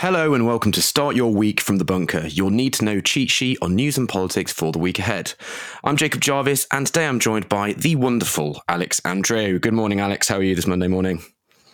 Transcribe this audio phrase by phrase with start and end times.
[0.00, 3.32] Hello and welcome to Start Your Week from the Bunker, your need to know cheat
[3.32, 5.34] sheet on news and politics for the week ahead.
[5.82, 9.60] I'm Jacob Jarvis, and today I'm joined by the wonderful Alex Andreou.
[9.60, 10.28] Good morning, Alex.
[10.28, 11.24] How are you this Monday morning?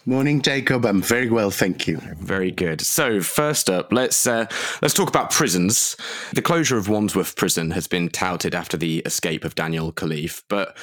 [0.06, 0.86] Morning, Jacob.
[0.86, 1.98] I'm very well, thank you.
[2.18, 2.80] Very good.
[2.80, 4.46] So, first up, let's uh,
[4.80, 5.94] let's talk about prisons.
[6.32, 10.78] The closure of Wandsworth Prison has been touted after the escape of Daniel Khalife, but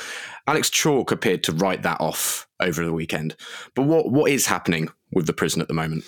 [0.45, 3.35] Alex Chalk appeared to write that off over the weekend.
[3.75, 6.03] But what what is happening with the prison at the moment?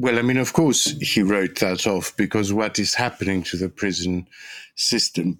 [0.00, 3.68] Well, I mean, of course, he wrote that off because what is happening to the
[3.68, 4.26] prison
[4.74, 5.38] system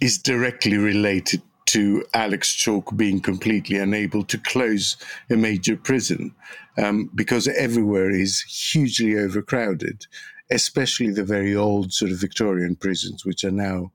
[0.00, 4.96] is directly related to Alex Chalk being completely unable to close
[5.30, 6.32] a major prison
[6.78, 10.06] um, because everywhere is hugely overcrowded,
[10.52, 13.90] especially the very old sort of Victorian prisons, which are now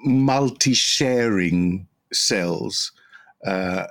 [0.00, 2.90] multi sharing cells
[3.46, 3.86] uh,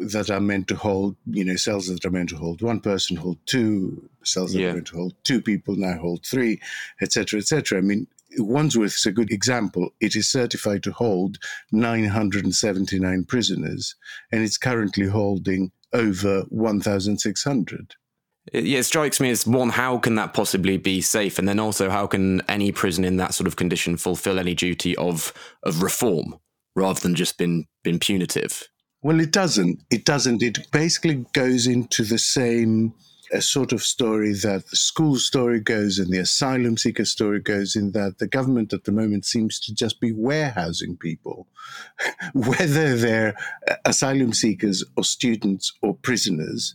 [0.00, 3.16] that are meant to hold, you know, cells that are meant to hold one person
[3.16, 4.68] hold two, cells that yeah.
[4.68, 6.60] are meant to hold two people now hold three,
[7.00, 7.78] etc., etc.
[7.78, 8.06] I mean,
[8.38, 9.90] Wandsworth is a good example.
[10.00, 11.38] It is certified to hold
[11.72, 13.94] 979 prisoners,
[14.30, 17.94] and it's currently holding over 1,600.
[18.52, 21.38] It, yeah, it strikes me as one, how can that possibly be safe?
[21.38, 24.96] And then also, how can any prison in that sort of condition fulfill any duty
[24.96, 25.32] of
[25.62, 26.36] of reform
[26.74, 28.68] rather than just been been punitive?
[29.02, 29.80] Well, it doesn't.
[29.90, 30.42] It doesn't.
[30.42, 32.94] It basically goes into the same
[33.32, 37.74] a sort of story that the school story goes and the asylum seeker story goes
[37.74, 41.48] in that the government at the moment seems to just be warehousing people,
[42.34, 43.34] whether they're
[43.86, 46.74] asylum seekers or students or prisoners.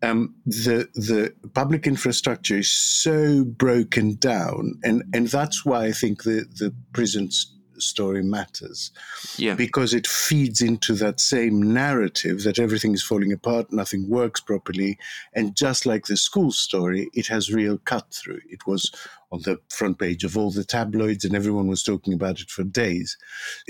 [0.00, 6.22] Um, the the public infrastructure is so broken down, and, and that's why I think
[6.22, 8.90] the, the prisons story matters.
[9.36, 9.54] Yeah.
[9.54, 14.98] Because it feeds into that same narrative that everything is falling apart, nothing works properly.
[15.34, 18.40] And just like the school story, it has real cut through.
[18.48, 18.90] It was
[19.30, 22.64] on the front page of all the tabloids, and everyone was talking about it for
[22.64, 23.16] days.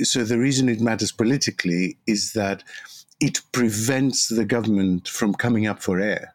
[0.02, 2.62] So the reason it matters politically is that
[3.20, 6.34] it prevents the government from coming up for air.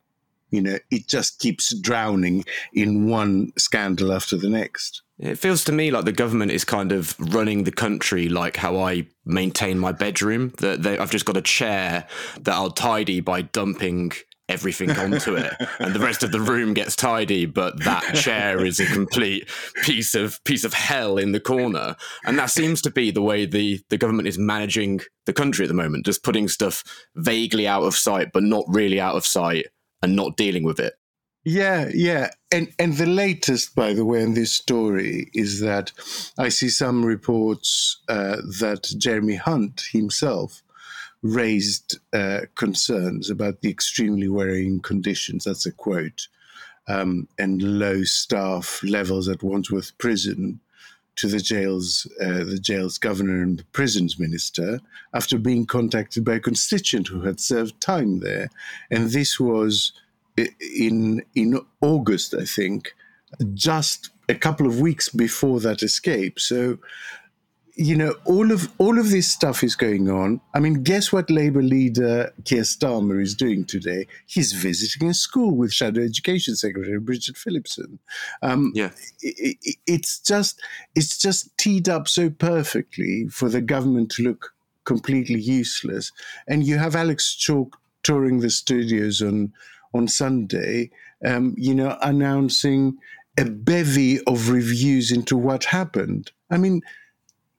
[0.49, 5.02] You know, it just keeps drowning in one scandal after the next.
[5.23, 8.77] It feels to me like the government is kind of running the country like how
[8.77, 10.51] I maintain my bedroom.
[10.57, 12.05] That I've just got a chair
[12.41, 14.11] that I'll tidy by dumping
[14.49, 18.77] everything onto it and the rest of the room gets tidy but that chair is
[18.77, 19.49] a complete
[19.83, 21.95] piece of piece of hell in the corner
[22.25, 25.69] and that seems to be the way the the government is managing the country at
[25.69, 26.83] the moment just putting stuff
[27.15, 29.67] vaguely out of sight but not really out of sight
[30.01, 30.93] and not dealing with it
[31.43, 32.29] yeah, yeah.
[32.51, 35.91] And and the latest, by the way, in this story is that
[36.37, 40.63] I see some reports uh, that Jeremy Hunt himself
[41.21, 45.45] raised uh, concerns about the extremely worrying conditions.
[45.45, 46.27] That's a quote.
[46.87, 50.59] Um, and low staff levels at Wandsworth Prison
[51.15, 54.79] to the jail's uh, the jail's governor and the prisons minister
[55.13, 58.49] after being contacted by a constituent who had served time there,
[58.89, 59.93] and this was
[60.37, 62.93] in in August, I think,
[63.53, 66.39] just a couple of weeks before that escape.
[66.39, 66.77] So,
[67.75, 70.41] you know, all of all of this stuff is going on.
[70.53, 74.07] I mean, guess what Labour leader Keir Starmer is doing today?
[74.25, 77.99] He's visiting a school with Shadow Education Secretary Bridget Phillipson.
[78.41, 80.61] Um, yeah, it, it, it's just
[80.95, 84.53] it's just teed up so perfectly for the government to look
[84.85, 86.11] completely useless.
[86.47, 89.53] And you have Alex Chalk touring the studios on
[89.93, 90.89] on Sunday,
[91.25, 92.97] um, you know, announcing
[93.37, 96.31] a bevy of reviews into what happened.
[96.51, 96.81] I mean,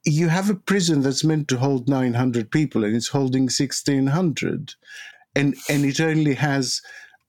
[0.05, 4.75] you have a prison that's meant to hold 900 people and it's holding 1600
[5.35, 6.83] and and it only has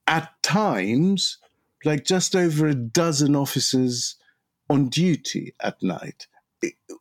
[0.08, 1.38] at times
[1.86, 4.16] like just over a dozen officers
[4.70, 6.28] on duty at night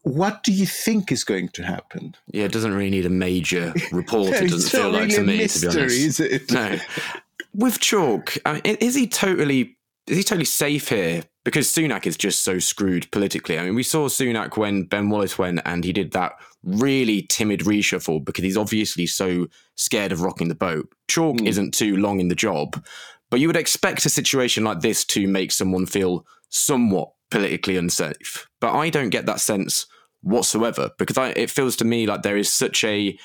[0.02, 2.14] what do you think is going to happen?
[2.30, 4.28] Yeah, it doesn't really need a major report.
[4.34, 5.98] it doesn't feel like to me, mystery, to be honest.
[5.98, 6.50] Is it?
[6.52, 6.78] No
[7.54, 11.22] with Chalk, I mean, is he totally is he totally safe here?
[11.44, 13.58] Because Sunak is just so screwed politically.
[13.58, 17.60] I mean, we saw Sunak when Ben Wallace went and he did that really timid
[17.60, 19.46] reshuffle because he's obviously so
[19.76, 20.88] scared of rocking the boat.
[21.08, 21.46] Chalk mm.
[21.46, 22.82] isn't too long in the job,
[23.30, 28.46] but you would expect a situation like this to make someone feel somewhat politically unsafe.
[28.60, 29.86] But I don't get that sense
[30.22, 33.18] whatsoever because I, it feels to me like there is such a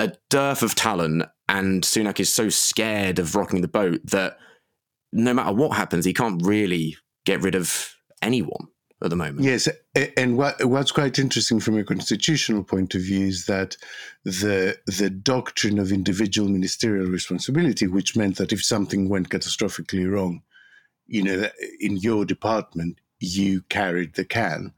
[0.00, 4.38] a dearth of talent and Sunak is so scared of rocking the boat that
[5.12, 8.68] no matter what happens, he can't really get rid of anyone
[9.02, 9.44] at the moment.
[9.44, 9.68] Yes,
[10.16, 13.76] and what, what's quite interesting from a constitutional point of view is that
[14.24, 20.42] the the doctrine of individual ministerial responsibility, which meant that if something went catastrophically wrong,
[21.06, 21.48] you know,
[21.80, 24.72] in your department, you carried the can.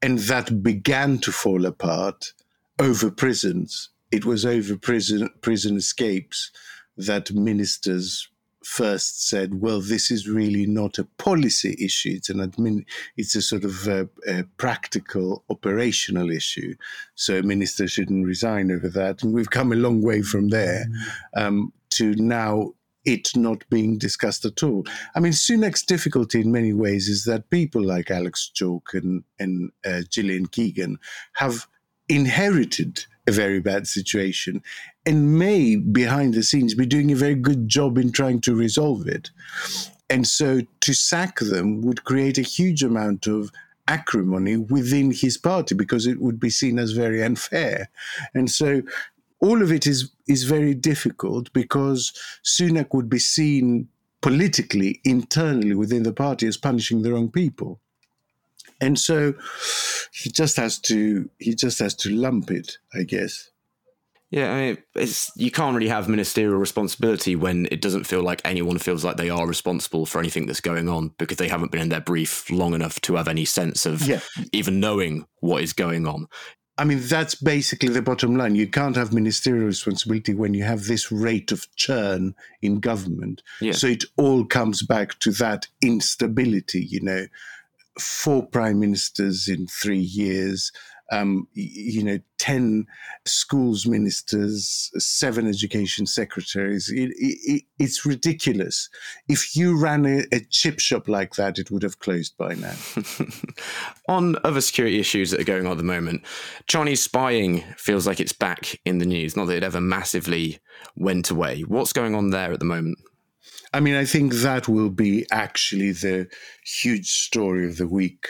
[0.00, 2.32] And that began to fall apart
[2.78, 3.90] over prisons.
[4.12, 6.50] It was over prison, prison escapes
[6.96, 8.28] that ministers
[8.64, 12.12] first said, well, this is really not a policy issue.
[12.16, 12.84] It's an admin,
[13.16, 16.74] it's a sort of a, a practical, operational issue.
[17.14, 19.22] So a minister shouldn't resign over that.
[19.22, 20.86] And we've come a long way from there
[21.36, 22.72] um, to now
[23.04, 24.84] it not being discussed at all.
[25.14, 29.72] I mean, Sunak's difficulty in many ways is that people like Alex Chalk and, and
[29.84, 30.98] uh, Gillian Keegan
[31.34, 31.66] have
[32.08, 34.62] inherited a very bad situation
[35.06, 39.06] and may, behind the scenes, be doing a very good job in trying to resolve
[39.06, 39.30] it.
[40.10, 43.50] And so to sack them would create a huge amount of
[43.88, 47.88] acrimony within his party because it would be seen as very unfair.
[48.34, 48.82] And so
[49.40, 52.12] all of it is is very difficult because
[52.44, 53.88] Sunak would be seen
[54.20, 57.80] politically, internally within the party as punishing the wrong people.
[58.82, 59.34] And so
[60.12, 63.48] he just has to he just has to lump it, I guess.
[64.30, 68.40] Yeah, I mean, it's you can't really have ministerial responsibility when it doesn't feel like
[68.44, 71.82] anyone feels like they are responsible for anything that's going on because they haven't been
[71.82, 74.20] in their brief long enough to have any sense of yeah.
[74.52, 76.26] even knowing what is going on.
[76.78, 78.54] I mean, that's basically the bottom line.
[78.54, 83.42] You can't have ministerial responsibility when you have this rate of churn in government.
[83.60, 83.72] Yeah.
[83.72, 87.26] So it all comes back to that instability, you know,
[87.98, 90.72] four prime ministers in three years,
[91.12, 92.86] um, you know, 10
[93.26, 96.90] schools ministers, seven education secretaries.
[96.90, 98.88] It, it, it's ridiculous.
[99.28, 102.74] If you ran a, a, chip shop like that, it would have closed by now.
[104.08, 106.22] on other security issues that are going on at the moment,
[106.66, 109.36] Chinese spying feels like it's back in the news.
[109.36, 110.60] Not that it ever massively
[110.96, 111.60] went away.
[111.60, 112.98] What's going on there at the moment?
[113.72, 116.28] I mean, I think that will be actually the
[116.64, 118.26] huge story of the week.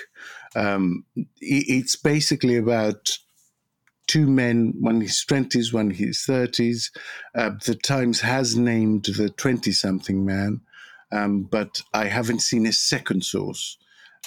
[0.55, 1.05] Um,
[1.41, 3.19] it's basically about
[4.07, 6.91] two men, one in his 20s, one in his 30s.
[7.35, 10.61] Uh, the Times has named the 20 something man,
[11.11, 13.79] um, but I haven't seen a second source.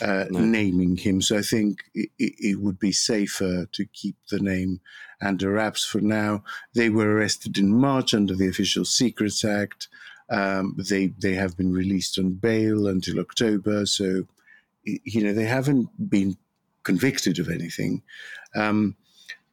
[0.02, 0.42] Uh, no.
[0.42, 1.22] naming him.
[1.22, 4.82] So I think it, it, would be safer to keep the name
[5.22, 6.44] under wraps for now.
[6.74, 9.88] They were arrested in March under the Official Secrets Act.
[10.30, 13.86] Um, they they have been released on bail until October.
[13.86, 14.24] So
[14.84, 16.38] you know, they haven't been
[16.84, 18.04] convicted of anything.
[18.56, 18.96] Um,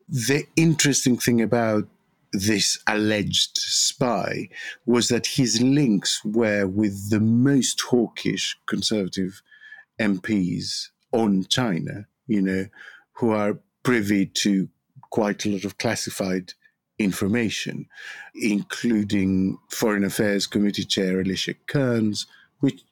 [0.08, 1.88] the interesting thing about
[2.32, 4.48] this alleged spy
[4.86, 9.42] was that his links were with the most hawkish conservative
[10.00, 12.66] MPs on China, you know,
[13.14, 14.68] who are privy to
[15.10, 16.54] quite a lot of classified
[17.04, 17.86] information,
[18.34, 22.26] including Foreign Affairs Committee Chair Alicia Kearns,
[22.60, 22.84] which,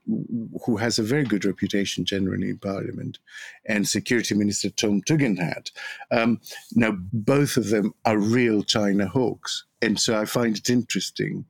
[0.67, 3.19] who has a very good reputation generally in Parliament,
[3.67, 5.71] and Security Minister Tom Tugendhat.
[6.11, 6.41] Um,
[6.75, 9.65] now, both of them are real China hawks.
[9.81, 11.45] And so I find it interesting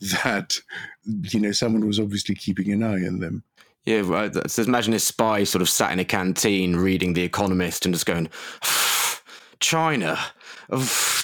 [0.00, 0.58] that,
[1.04, 3.44] you know, someone was obviously keeping an eye on them.
[3.84, 4.50] Yeah, right.
[4.50, 8.06] So imagine a spy sort of sat in a canteen reading The Economist and just
[8.06, 8.28] going,
[9.60, 10.18] China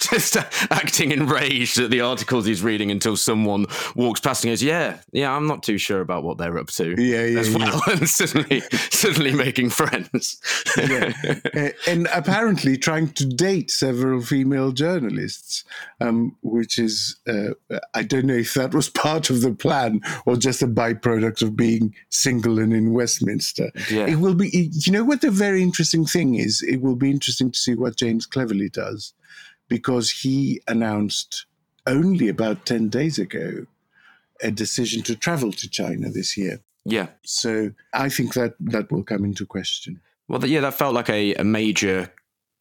[0.07, 0.37] just
[0.71, 5.31] acting enraged at the articles he's reading until someone walks past and goes, "Yeah, yeah,
[5.31, 7.93] I'm not too sure about what they're up to." Yeah, yeah, as well, yeah.
[7.93, 8.59] and suddenly,
[8.91, 10.41] suddenly making friends.
[10.77, 11.13] yeah.
[11.87, 15.63] and apparently trying to date several female journalists,
[16.01, 17.53] um, which is uh,
[17.93, 21.55] I don't know if that was part of the plan or just a byproduct of
[21.55, 23.71] being single and in Westminster.
[23.89, 24.07] Yeah.
[24.07, 24.49] It will be.
[24.71, 26.61] You know what the very interesting thing is?
[26.61, 29.13] It will be interesting to see what James Cleverly does
[29.67, 31.45] because he announced
[31.87, 33.65] only about 10 days ago
[34.41, 36.59] a decision to travel to China this year.
[36.85, 37.07] Yeah.
[37.23, 40.01] So I think that that will come into question.
[40.27, 42.13] Well, yeah, that felt like a, a major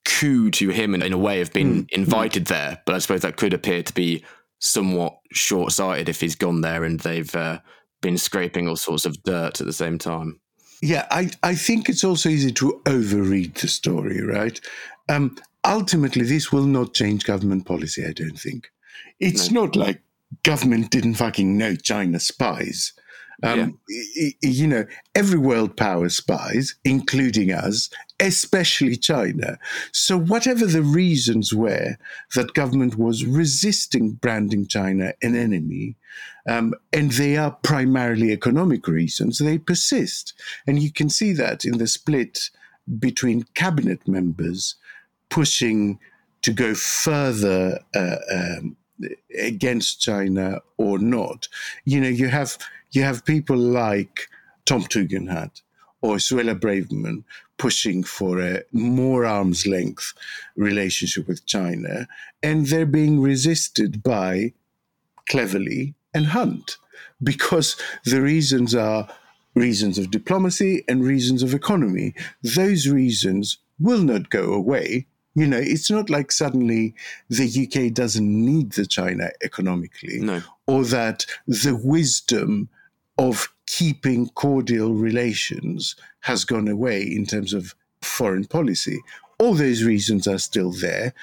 [0.05, 1.91] coup to him in, in a way of being mm.
[1.91, 2.49] invited mm.
[2.49, 2.83] there.
[2.87, 4.25] But I suppose that could appear to be
[4.59, 7.59] somewhat short sighted if he's gone there and they've uh,
[8.01, 10.41] been scraping all sorts of dirt at the same time.
[10.81, 14.61] Yeah, I, I think it's also easy to overread the story, right?
[15.09, 18.71] Um, ultimately, this will not change government policy, I don't think.
[19.21, 19.65] It's no.
[19.65, 20.03] not like
[20.43, 22.93] government didn't fucking know China spies.
[23.45, 24.31] Um, yeah.
[24.41, 27.91] You know, every world power spies, including us,
[28.21, 29.59] especially China.
[29.91, 31.97] So, whatever the reasons were
[32.37, 35.97] that government was resisting branding China an enemy,
[36.49, 40.35] um, and they are primarily economic reasons, they persist.
[40.67, 42.51] And you can see that in the split
[42.99, 44.77] between cabinet members
[45.33, 45.99] pushing
[46.43, 48.77] to go further uh, um,
[49.41, 51.49] against China or not.
[51.87, 52.59] You know, you have
[52.91, 54.29] you have people like
[54.67, 55.63] Tom Tugendhat
[56.03, 57.25] or Suella Braverman
[57.57, 60.13] pushing for a more arm's length
[60.55, 62.07] relationship with China,
[62.43, 64.53] and they're being resisted by
[65.31, 66.77] Cleverly and Hunt
[67.23, 69.09] because the reasons are
[69.55, 72.13] reasons of diplomacy and reasons of economy.
[72.43, 75.07] Those reasons will not go away.
[75.35, 76.95] You know, it's not like suddenly
[77.31, 80.43] the UK doesn't need the China economically, No.
[80.67, 82.69] or that the wisdom
[83.19, 88.99] of keeping cordial relations has gone away in terms of foreign policy.
[89.39, 91.15] All those reasons are still there.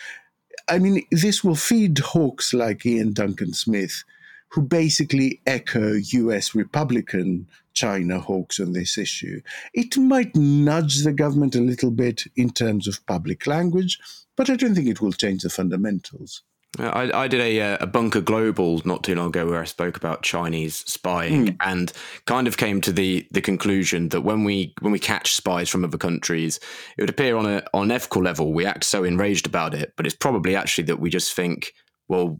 [0.68, 4.04] I mean, this will feed hawks like Iain Duncan Smith,
[4.50, 9.42] who basically echo US Republican China hawks on this issue.
[9.74, 14.00] It might nudge the government a little bit in terms of public language,
[14.36, 16.44] but I don't think it will change the fundamentals.
[16.78, 19.98] I, I did a, uh, a bunker global not too long ago where I spoke
[19.98, 21.92] about Chinese spying and
[22.26, 25.84] kind of came to the the conclusion that when we when we catch spies from
[25.84, 26.60] other countries,
[26.96, 29.94] it would appear on a on an ethical level we act so enraged about it,
[29.98, 31.74] but it's probably actually that we just think,
[32.08, 32.40] well,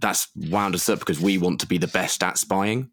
[0.00, 2.90] that's wound us up because we want to be the best at spying.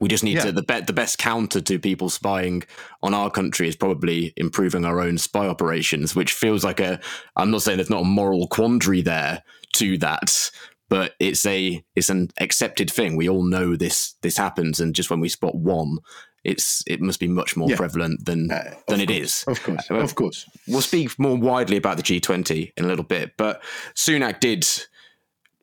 [0.00, 0.44] We just need Yeah.
[0.44, 2.62] to the the best counter to people spying
[3.02, 7.00] on our country is probably improving our own spy operations, which feels like a.
[7.36, 9.42] I'm not saying there's not a moral quandary there
[9.74, 10.50] to that,
[10.88, 13.16] but it's a it's an accepted thing.
[13.16, 15.98] We all know this this happens, and just when we spot one,
[16.44, 17.76] it's it must be much more Yeah.
[17.76, 19.44] prevalent than Uh, than it course, is.
[19.48, 20.44] Of course, Uh, of course.
[20.68, 23.60] We'll speak more widely about the G20 in a little bit, but
[23.96, 24.64] Sunak did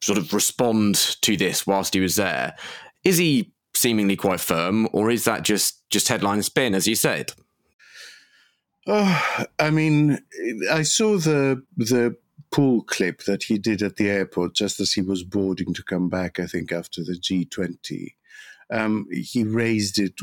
[0.01, 2.55] sort of respond to this whilst he was there.
[3.03, 7.33] Is he seemingly quite firm, or is that just just headline spin, as you said?
[8.87, 10.19] Oh, I mean,
[10.71, 12.15] I saw the the
[12.51, 16.07] pool clip that he did at the airport just as he was boarding to come
[16.09, 16.39] back.
[16.39, 18.13] I think after the G20,
[18.71, 20.13] um, he raised it.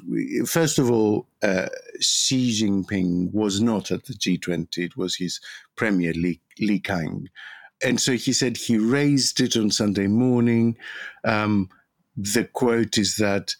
[0.47, 1.69] First of all, uh,
[2.01, 5.41] Xi Jinping was not at the G20; it was his
[5.77, 7.27] premier Li, Li Qiang,
[7.85, 10.77] and so he said he raised it on Sunday morning.
[11.25, 11.69] Um,
[12.17, 13.55] the quote is that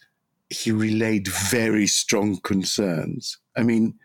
[0.49, 3.37] he relayed very strong concerns.
[3.55, 3.95] I mean.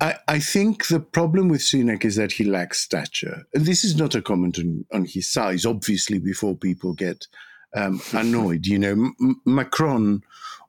[0.00, 3.46] I, I think the problem with Sunak is that he lacks stature.
[3.54, 7.28] And this is not a comment on, on his size, obviously, before people get
[7.76, 8.66] um, annoyed.
[8.66, 10.24] You know, M- Macron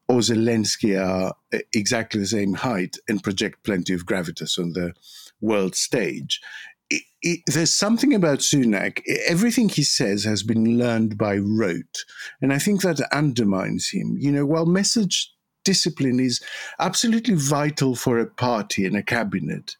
[0.07, 4.93] or Zelensky are uh, exactly the same height and project plenty of gravitas on the
[5.41, 6.41] world stage.
[6.93, 12.03] It, it, there's something about Sunak, everything he says has been learned by rote.
[12.41, 14.17] And I think that undermines him.
[14.19, 15.33] You know, while message
[15.63, 16.41] discipline is
[16.79, 19.75] absolutely vital for a party and a cabinet.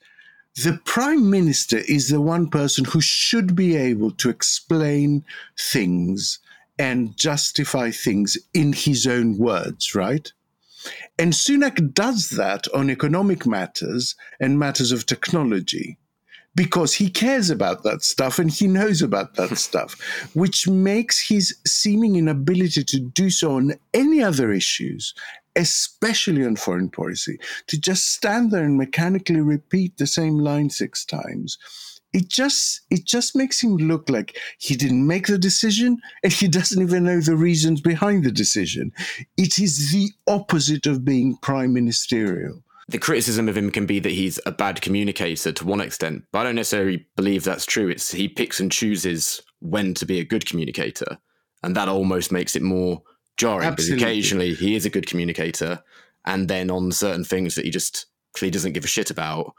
[0.56, 5.26] The prime minister is the one person who should be able to explain
[5.60, 6.40] things
[6.78, 10.32] and justify things in his own words, right?
[11.18, 15.98] And Sunak does that on economic matters and matters of technology
[16.56, 20.00] because he cares about that stuff and he knows about that stuff,
[20.34, 25.14] which makes his seeming inability to do so on any other issues,
[25.56, 31.06] especially on foreign policy, to just stand there and mechanically repeat the same line six
[31.06, 31.58] times.
[32.14, 36.48] It just it just makes him look like he didn't make the decision and he
[36.48, 38.92] doesn't even know the reasons behind the decision.
[39.36, 42.62] It is the opposite of being prime ministerial.
[42.90, 46.40] The criticism of him can be that he's a bad communicator to one extent, but
[46.40, 47.88] I don't necessarily believe that's true.
[47.88, 51.18] It's he picks and chooses when to be a good communicator,
[51.64, 53.02] and that almost makes it more
[53.38, 53.96] jarring Absolutely.
[53.96, 55.82] because occasionally he is a good communicator,
[56.26, 59.54] and then on certain things that he just clearly doesn't give a shit about,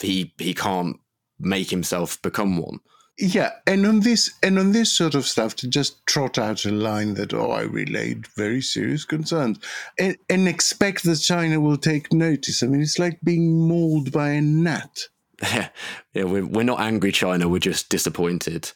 [0.00, 0.96] he he can't
[1.40, 2.78] make himself become one.
[3.20, 6.70] Yeah, and on this and on this sort of stuff, to just trot out a
[6.70, 9.58] line that oh, I relayed very serious concerns,
[9.98, 12.62] and, and expect that China will take notice.
[12.62, 15.08] I mean, it's like being mauled by a gnat.
[15.42, 15.68] yeah,
[16.14, 17.48] we're, we're not angry, China.
[17.48, 18.70] We're just disappointed.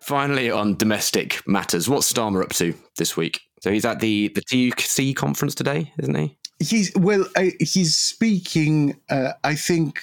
[0.00, 3.42] Finally, on domestic matters, what's Starmer up to this week?
[3.60, 6.36] So he's at the the TUC conference today, isn't he?
[6.58, 8.98] He's well, I, he's speaking.
[9.10, 10.00] Uh, I think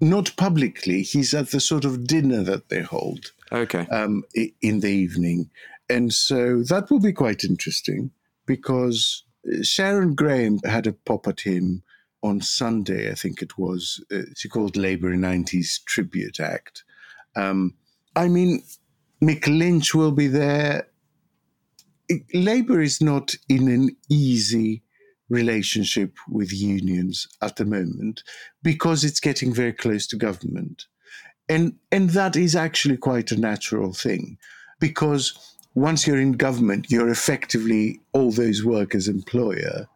[0.00, 1.02] not publicly.
[1.02, 3.86] He's at the sort of dinner that they hold Okay.
[3.88, 4.22] um,
[4.62, 5.50] in the evening,
[5.88, 8.10] and so that will be quite interesting
[8.46, 11.82] because uh, Sharon Graham had a pop at him
[12.22, 13.10] on Sunday.
[13.10, 14.02] I think it was.
[14.12, 16.84] Uh, she called Labour a '90s tribute act.
[17.34, 17.74] Um,
[18.14, 18.62] I mean,
[19.22, 20.86] Mick Lynch will be there.
[22.32, 24.82] Labour is not in an easy
[25.28, 28.22] relationship with unions at the moment
[28.62, 30.86] because it's getting very close to government.
[31.48, 34.38] And, and that is actually quite a natural thing.
[34.80, 35.38] because
[35.74, 39.88] once you're in government, you're effectively all those workers' employer,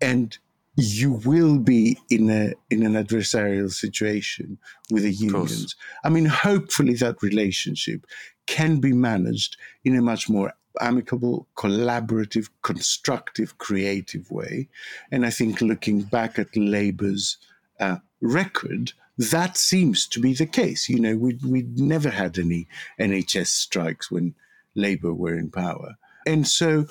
[0.00, 0.36] and
[0.76, 4.58] you will be in a in an adversarial situation
[4.90, 5.76] with the unions.
[6.04, 8.06] I mean, hopefully that relationship
[8.46, 14.68] can be managed in a much more amicable, collaborative, constructive, creative way.
[15.10, 17.36] And I think looking back at Labour's
[17.80, 20.88] uh, record, that seems to be the case.
[20.88, 22.66] You know, we we never had any
[22.98, 24.34] NHS strikes when
[24.74, 26.86] Labour were in power, and so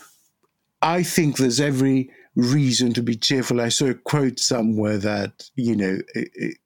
[0.81, 3.61] I think there's every reason to be cheerful.
[3.61, 5.99] I saw a quote somewhere that, you know,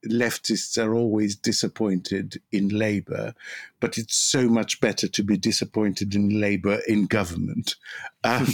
[0.08, 3.34] leftists are always disappointed in Labour,
[3.82, 7.76] but it's so much better to be disappointed in Labour in government.
[8.24, 8.48] Um,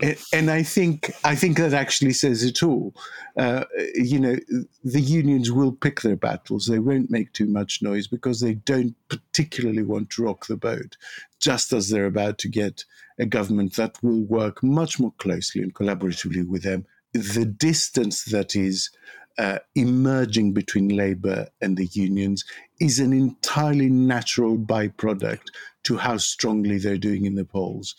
[0.00, 2.94] and, and, I think I think that actually says it all.
[3.36, 3.64] Uh,
[3.94, 4.36] you know,
[4.84, 6.66] the unions will pick their battles.
[6.66, 10.96] They won't make too much noise because they don't particularly want to rock the boat,
[11.40, 12.84] just as they're about to get
[13.18, 16.86] a government that will work much more closely and collaboratively with them.
[17.12, 18.90] The distance that is
[19.38, 22.44] uh, emerging between Labour and the unions
[22.80, 25.48] is an entirely natural byproduct
[25.84, 27.94] to how strongly they're doing in the polls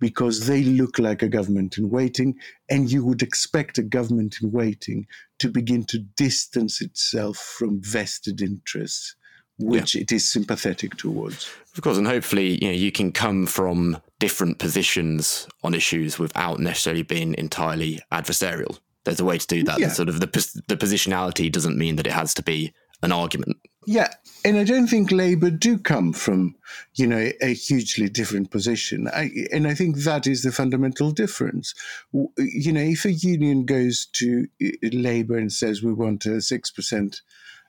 [0.00, 2.34] because they look like a government in waiting,
[2.70, 5.06] and you would expect a government in waiting
[5.38, 9.14] to begin to distance itself from vested interests
[9.60, 10.02] which yeah.
[10.02, 11.50] it is sympathetic towards.
[11.76, 16.58] Of course, and hopefully, you know, you can come from different positions on issues without
[16.58, 18.78] necessarily being entirely adversarial.
[19.04, 19.78] There's a way to do that.
[19.78, 19.88] Yeah.
[19.88, 20.26] Sort of the
[20.66, 23.56] the positionality doesn't mean that it has to be an argument.
[23.86, 24.08] Yeah,
[24.44, 26.54] and I don't think Labour do come from,
[26.94, 29.08] you know, a hugely different position.
[29.08, 31.74] I, and I think that is the fundamental difference.
[32.12, 36.70] You know, if a union goes to uh, Labour and says we want a six
[36.70, 37.22] percent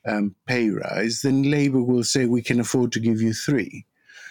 [0.05, 3.85] um, pay rise, then Labour will say we can afford to give you three.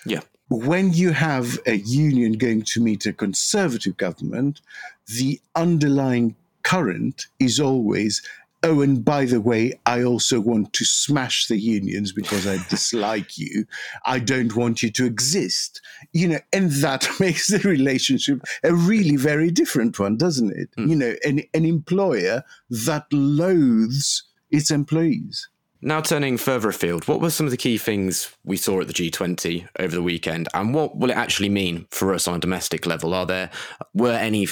[0.04, 0.20] Yeah.
[0.48, 4.60] When you have a union going to meet a conservative government,
[5.06, 8.22] the underlying current is always
[8.62, 13.38] oh, and by the way, I also want to smash the unions because I dislike
[13.38, 13.64] you.
[14.04, 15.80] I don't want you to exist.
[16.12, 20.70] You know, and that makes the relationship a really very different one, doesn't it?
[20.76, 20.88] Mm.
[20.88, 25.48] You know, an, an employer that loathes its employees.
[25.82, 28.92] Now, turning further afield, what were some of the key things we saw at the
[28.92, 32.84] G20 over the weekend, and what will it actually mean for us on a domestic
[32.84, 33.14] level?
[33.14, 33.50] Are there
[33.94, 34.46] were any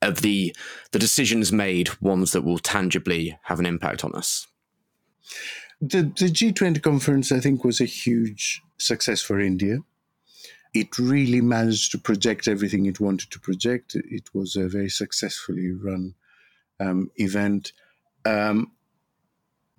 [0.00, 0.54] of the
[0.92, 4.46] the decisions made ones that will tangibly have an impact on us?
[5.80, 9.78] The the G20 conference, I think, was a huge success for India.
[10.72, 13.94] It really managed to project everything it wanted to project.
[13.94, 16.14] It was a very successfully run
[16.80, 17.72] um, event.
[18.24, 18.72] Um,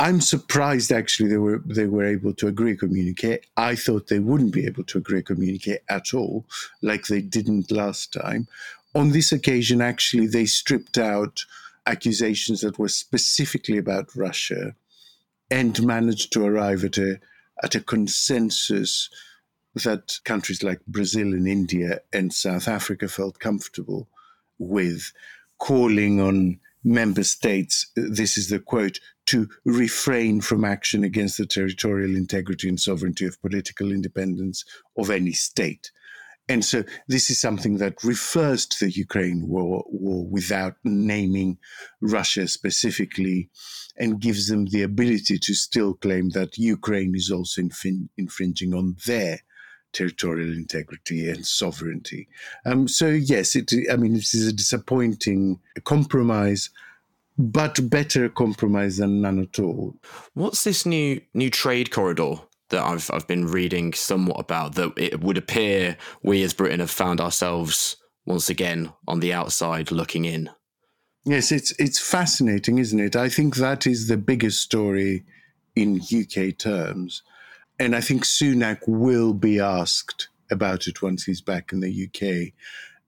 [0.04, 3.40] I'm surprised actually they were they were able to agree communiqué.
[3.56, 6.46] I thought they wouldn't be able to agree communiqué at all,
[6.82, 8.50] like they didn't last time.
[8.94, 11.46] On this occasion, actually, they stripped out
[11.86, 14.76] accusations that were specifically about Russia
[15.50, 17.22] and managed to arrive at a
[17.64, 19.10] at a consensus
[19.86, 24.10] that countries like Brazil and India and South Africa felt comfortable
[24.60, 25.14] with,
[25.60, 32.16] calling on member states, this is the quote, to refrain from action against the territorial
[32.16, 34.66] integrity and sovereignty of political independence
[34.98, 35.92] of any state.
[36.50, 41.58] And so this is something that refers to the Ukraine war, war without naming
[42.02, 43.50] Russia specifically
[43.98, 47.62] and gives them the ability to still claim that Ukraine is also
[48.18, 49.40] infringing on their
[49.94, 52.28] territorial integrity and sovereignty.
[52.66, 56.72] Um, so yes, it, I mean, this is a disappointing compromise,
[57.38, 59.96] but better compromise than none at all.
[60.34, 62.36] What's this new new trade corridor
[62.70, 64.76] that I've I've been reading somewhat about?
[64.76, 69.92] That it would appear we as Britain have found ourselves once again on the outside
[69.92, 70.50] looking in.
[71.26, 73.16] Yes, it's it's fascinating, isn't it?
[73.16, 75.26] I think that is the biggest story
[75.76, 77.24] in UK terms
[77.80, 82.54] and I think Sunak will be asked about it once he's back in the UK.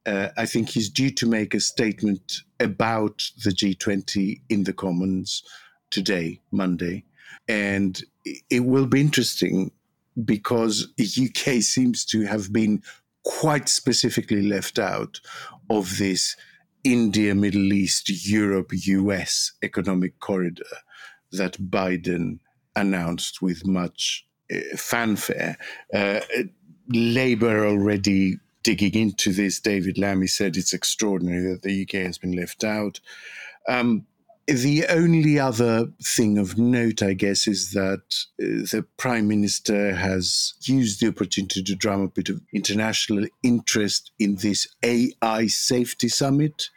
[0.06, 5.44] Uh, I think he's due to make a statement about the G20 in the Commons
[5.90, 7.06] today, Monday.
[7.48, 8.02] And
[8.50, 9.72] it will be interesting
[10.24, 12.82] because the UK seems to have been
[13.24, 15.20] quite specifically left out
[15.70, 16.36] of this
[16.84, 20.64] India, Middle East, Europe, US economic corridor
[21.32, 22.40] that Biden
[22.76, 25.58] announced with much uh, fanfare.
[25.94, 26.20] Uh,
[26.90, 29.60] Labour already digging into this.
[29.60, 33.00] David Lammy said it's extraordinary that the UK has been left out.
[33.70, 34.08] Um,
[34.48, 38.04] the only other thing of note, I guess, is that
[38.42, 44.12] uh, the Prime Minister has used the opportunity to drum a bit of international interest
[44.18, 46.70] in this AI safety summit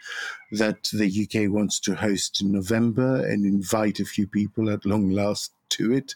[0.53, 5.11] that the UK wants to host in November and invite a few people at long
[5.11, 6.15] last to it.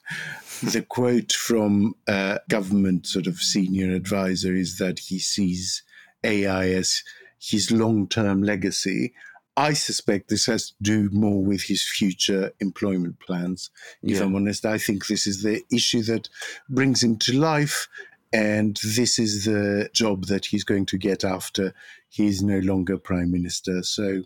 [0.62, 5.82] The quote from a government sort of senior advisor is that he sees
[6.24, 7.02] AI as
[7.38, 9.12] his long term legacy
[9.56, 13.70] I suspect this has to do more with his future employment plans.
[14.02, 14.22] If yeah.
[14.22, 16.28] I'm honest, I think this is the issue that
[16.70, 17.88] brings him to life.
[18.32, 21.74] And this is the job that he's going to get after
[22.08, 23.82] he's no longer prime minister.
[23.82, 24.22] So,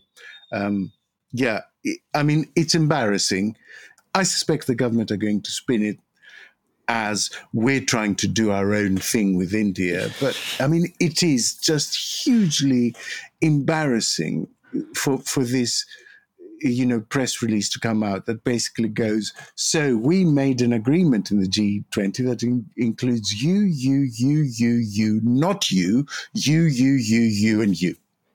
[0.53, 0.93] um,
[1.33, 1.63] yeah,
[2.15, 3.57] I mean, it's embarrassing.
[4.17, 5.99] I suspect the government are going to spin it
[6.89, 10.09] as we're trying to do our own thing with India.
[10.21, 12.97] But I mean, it is just hugely
[13.43, 14.49] embarrassing
[14.95, 15.85] for for this
[16.63, 21.31] you know press release to come out that basically goes so we made an agreement
[21.31, 26.93] in the G20 that in, includes you you you you you not you you you
[26.93, 27.95] you you and you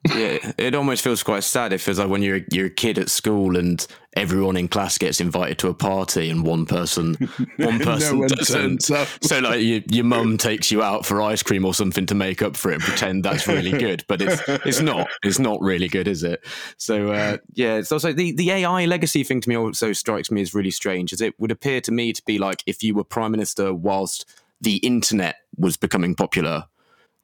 [0.09, 1.73] yeah, it almost feels quite sad.
[1.73, 3.85] It feels like when you're you're a kid at school and
[4.15, 7.13] everyone in class gets invited to a party and one person
[7.57, 8.81] one person no doesn't.
[8.81, 12.41] So like you, your mum takes you out for ice cream or something to make
[12.41, 15.07] up for it and pretend that's really good, but it's it's not.
[15.23, 16.43] It's not really good, is it?
[16.77, 20.41] So uh, yeah, it's also the the AI legacy thing to me also strikes me
[20.41, 23.03] as really strange, as it would appear to me to be like if you were
[23.03, 24.25] prime minister whilst
[24.61, 26.65] the internet was becoming popular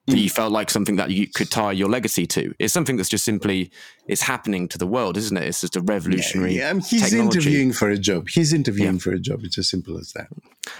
[0.07, 2.53] that you felt like something that you could tie your legacy to.
[2.59, 3.71] It's something that's just simply
[4.07, 5.43] it's happening to the world, isn't it?
[5.43, 6.55] It's just a revolutionary.
[6.55, 6.79] Yeah, yeah.
[6.79, 7.39] he's technology.
[7.39, 8.29] interviewing for a job.
[8.29, 8.99] He's interviewing yeah.
[8.99, 9.41] for a job.
[9.43, 10.27] It's as simple as that.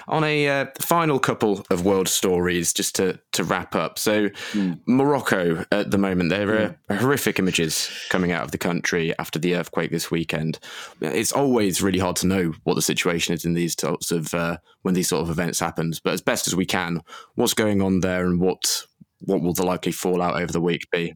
[0.07, 3.99] On a uh, final couple of world stories, just to to wrap up.
[3.99, 4.79] So, mm.
[4.85, 9.55] Morocco at the moment, there are horrific images coming out of the country after the
[9.55, 10.59] earthquake this weekend.
[11.01, 14.57] It's always really hard to know what the situation is in these sorts of uh,
[14.83, 15.93] when these sort of events happen.
[16.03, 17.01] But as best as we can,
[17.35, 18.85] what's going on there and what
[19.19, 21.15] what will the likely fallout over the week be?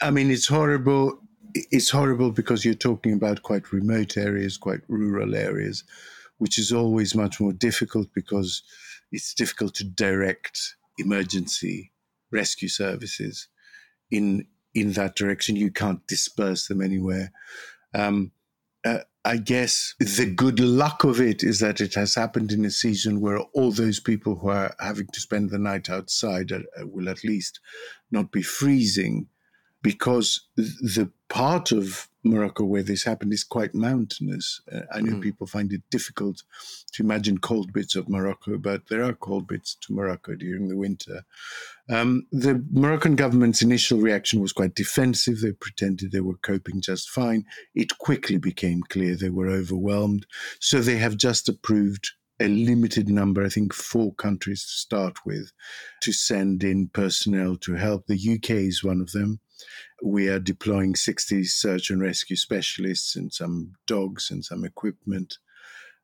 [0.00, 1.18] I mean, it's horrible.
[1.54, 5.84] It's horrible because you're talking about quite remote areas, quite rural areas,
[6.38, 8.62] which is always much more difficult because
[9.10, 11.92] it's difficult to direct emergency
[12.30, 13.48] rescue services
[14.10, 15.56] in in that direction.
[15.56, 17.32] You can't disperse them anywhere.
[17.94, 18.32] Um,
[18.84, 22.70] uh, I guess the good luck of it is that it has happened in a
[22.70, 26.86] season where all those people who are having to spend the night outside are, uh,
[26.86, 27.60] will at least
[28.10, 29.26] not be freezing
[29.82, 34.60] because the part of Morocco where this happened is quite mountainous.
[34.70, 35.22] Uh, I know mm.
[35.22, 36.42] people find it difficult
[36.92, 40.76] to imagine cold bits of Morocco, but there are cold bits to Morocco during the
[40.76, 41.24] winter.
[41.88, 45.40] Um, the Moroccan government's initial reaction was quite defensive.
[45.40, 47.44] They pretended they were coping just fine.
[47.74, 50.26] It quickly became clear they were overwhelmed.
[50.60, 52.10] So they have just approved
[52.40, 55.50] a limited number, I think four countries to start with,
[56.02, 58.06] to send in personnel to help.
[58.06, 59.40] The UK is one of them.
[60.02, 65.38] We are deploying 60 search and rescue specialists and some dogs and some equipment.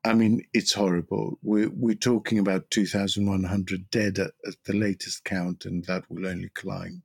[0.03, 1.39] I mean, it's horrible.
[1.41, 6.49] We're, we're talking about 2,100 dead at, at the latest count, and that will only
[6.49, 7.03] climb.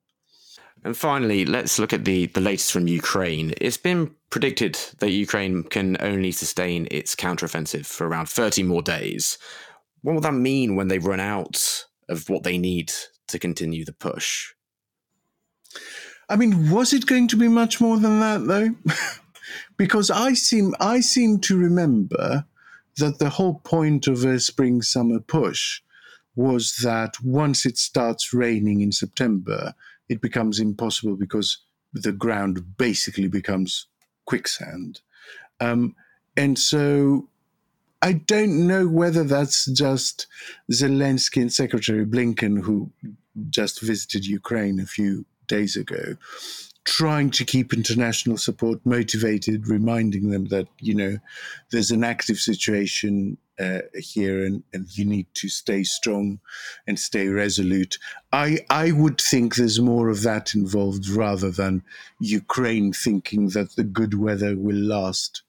[0.84, 3.52] And finally, let's look at the, the latest from Ukraine.
[3.60, 9.38] It's been predicted that Ukraine can only sustain its counteroffensive for around 30 more days.
[10.02, 12.92] What will that mean when they run out of what they need
[13.28, 14.52] to continue the push?
[16.30, 18.94] I mean, was it going to be much more than that, though?
[19.76, 22.44] because I seem I seem to remember
[22.98, 25.80] that the whole point of a spring summer push
[26.36, 29.74] was that once it starts raining in September,
[30.08, 31.58] it becomes impossible because
[31.92, 33.86] the ground basically becomes
[34.24, 35.00] quicksand.
[35.58, 35.96] Um,
[36.36, 37.28] and so
[38.02, 40.28] I don't know whether that's just
[40.70, 42.92] Zelensky and Secretary Blinken, who
[43.50, 45.24] just visited Ukraine a few
[45.56, 46.16] days ago,
[46.84, 51.18] trying to keep international support motivated, reminding them that, you know,
[51.70, 56.40] there's an active situation uh, here and, and you need to stay strong
[56.86, 57.98] and stay resolute.
[58.32, 61.82] I, I would think there's more of that involved rather than
[62.20, 65.42] Ukraine thinking that the good weather will last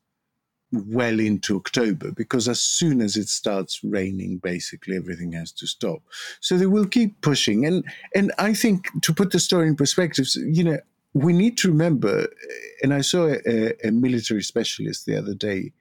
[0.71, 6.01] well into October because as soon as it starts raining, basically everything has to stop.
[6.39, 7.65] So they will keep pushing.
[7.65, 7.83] And
[8.15, 10.79] and I think to put the story in perspective, you know,
[11.13, 15.73] we need to remember, eh, and I saw a, a military specialist the other day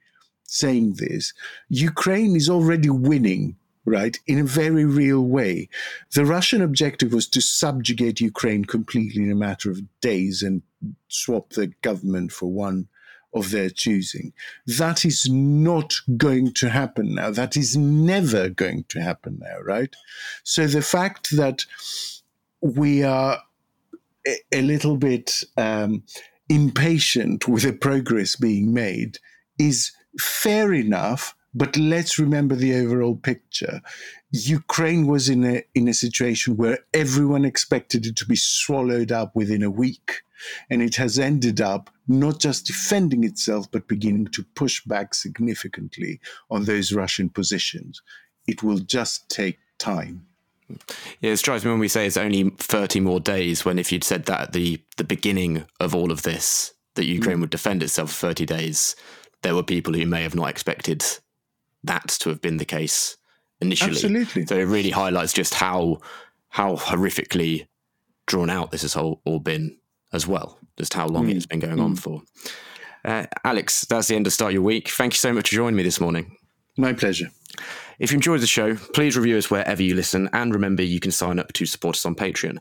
[0.43, 1.33] saying this,
[1.69, 5.67] Ukraine is already winning right, in a very real way.
[6.13, 10.61] The Russian objective was to subjugate Ukraine completely in a matter of days and
[11.07, 12.87] swap the government for one
[13.33, 14.33] of their choosing.
[14.65, 17.31] That is not going to happen now.
[17.31, 19.95] That is never going to happen now, right?
[20.43, 21.65] So the fact that
[22.61, 23.41] we are
[24.51, 26.03] a, little bit um,
[26.49, 29.17] impatient with the progress being made
[29.57, 31.35] is fair enough.
[31.53, 33.81] But let's remember the overall picture.
[34.31, 39.35] Ukraine was in a in a situation where everyone expected it to be swallowed up
[39.35, 40.21] within a week,
[40.69, 46.21] and it has ended up not just defending itself but beginning to push back significantly
[46.49, 48.01] on those Russian positions.
[48.47, 50.25] It will just take time.
[51.19, 54.05] Yeah, it strikes me when we say it's only 30 more days, when if you'd
[54.05, 57.41] said that at the, the beginning of all of this, that Ukraine mm.
[57.41, 58.95] would defend itself for 30 days,
[59.41, 61.03] there were people who may have not expected
[61.83, 63.17] that to have been the case
[63.59, 63.91] initially.
[63.91, 64.45] Absolutely.
[64.45, 65.99] So it really highlights just how
[66.49, 67.67] how horrifically
[68.27, 69.77] drawn out this has all, all been
[70.13, 71.35] as well, just how long mm.
[71.35, 71.83] it's been going mm.
[71.83, 72.21] on for.
[73.03, 74.89] Uh, Alex, that's the end of Start Your Week.
[74.89, 76.35] Thank you so much for joining me this morning.
[76.77, 77.27] My pleasure.
[77.99, 81.11] If you enjoyed the show, please review us wherever you listen, and remember you can
[81.11, 82.57] sign up to support us on Patreon.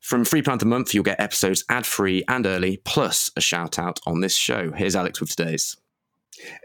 [0.00, 4.00] From £3 a month, you'll get episodes ad free and early, plus a shout out
[4.06, 4.70] on this show.
[4.72, 5.76] Here's Alex with today's.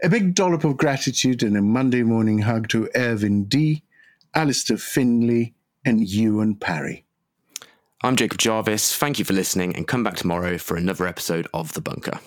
[0.02, 3.82] A big dollop of gratitude and a Monday morning hug to Ervin D,
[4.34, 7.04] Alistair Finley, and Ewan Parry.
[8.02, 8.96] I'm Jacob Jarvis.
[8.96, 12.18] Thank you for listening, and come back tomorrow for another episode of The Bunker.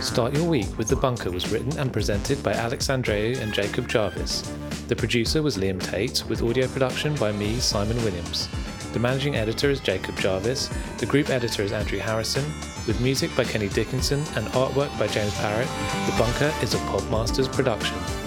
[0.00, 3.88] Start Your Week with The Bunker was written and presented by Alex Andreou and Jacob
[3.88, 4.52] Jarvis.
[4.90, 8.48] The producer was Liam Tait, with audio production by me, Simon Williams.
[8.92, 10.68] The managing editor is Jacob Jarvis.
[10.98, 12.44] The group editor is Andrew Harrison,
[12.88, 15.68] with music by Kenny Dickinson and artwork by James Parrott.
[16.06, 18.19] The Bunker is a Podmasters production.